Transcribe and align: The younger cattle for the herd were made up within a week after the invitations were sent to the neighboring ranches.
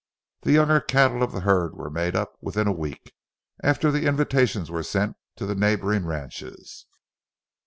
The 0.41 0.51
younger 0.53 0.79
cattle 0.79 1.19
for 1.19 1.27
the 1.31 1.41
herd 1.41 1.75
were 1.77 1.91
made 1.91 2.15
up 2.15 2.35
within 2.41 2.65
a 2.65 2.71
week 2.73 3.13
after 3.63 3.91
the 3.91 4.07
invitations 4.07 4.71
were 4.71 4.81
sent 4.81 5.15
to 5.35 5.45
the 5.45 5.53
neighboring 5.53 6.07
ranches. 6.07 6.87